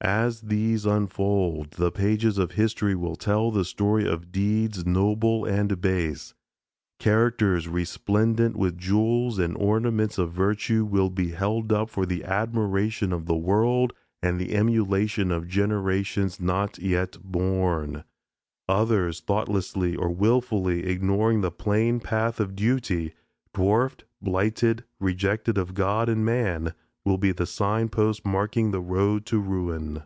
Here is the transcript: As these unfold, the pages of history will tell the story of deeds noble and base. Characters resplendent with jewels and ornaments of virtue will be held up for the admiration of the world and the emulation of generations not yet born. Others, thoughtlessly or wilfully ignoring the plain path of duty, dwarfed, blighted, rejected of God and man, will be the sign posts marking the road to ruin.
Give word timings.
As 0.00 0.42
these 0.42 0.84
unfold, 0.84 1.70
the 1.78 1.90
pages 1.90 2.36
of 2.36 2.50
history 2.52 2.94
will 2.94 3.16
tell 3.16 3.50
the 3.50 3.64
story 3.64 4.06
of 4.06 4.30
deeds 4.30 4.84
noble 4.84 5.46
and 5.46 5.80
base. 5.80 6.34
Characters 6.98 7.68
resplendent 7.68 8.54
with 8.54 8.76
jewels 8.76 9.38
and 9.38 9.56
ornaments 9.56 10.18
of 10.18 10.30
virtue 10.30 10.84
will 10.84 11.08
be 11.08 11.30
held 11.30 11.72
up 11.72 11.88
for 11.88 12.04
the 12.04 12.22
admiration 12.22 13.14
of 13.14 13.24
the 13.24 13.34
world 13.36 13.94
and 14.22 14.38
the 14.38 14.54
emulation 14.54 15.32
of 15.32 15.48
generations 15.48 16.38
not 16.38 16.78
yet 16.78 17.16
born. 17.22 18.04
Others, 18.68 19.20
thoughtlessly 19.20 19.96
or 19.96 20.10
wilfully 20.10 20.84
ignoring 20.84 21.40
the 21.40 21.50
plain 21.50 21.98
path 21.98 22.40
of 22.40 22.54
duty, 22.54 23.14
dwarfed, 23.54 24.04
blighted, 24.20 24.84
rejected 25.00 25.56
of 25.56 25.72
God 25.72 26.10
and 26.10 26.26
man, 26.26 26.74
will 27.06 27.18
be 27.18 27.30
the 27.32 27.44
sign 27.44 27.86
posts 27.86 28.24
marking 28.24 28.70
the 28.70 28.80
road 28.80 29.26
to 29.26 29.38
ruin. 29.38 30.02